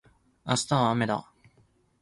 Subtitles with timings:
[0.47, 1.31] 明日はあめだ